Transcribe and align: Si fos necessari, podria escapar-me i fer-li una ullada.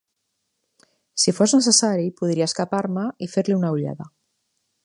Si 1.23 1.33
fos 1.39 1.53
necessari, 1.57 2.09
podria 2.21 2.49
escapar-me 2.51 3.07
i 3.27 3.31
fer-li 3.37 3.59
una 3.63 3.75
ullada. 3.77 4.13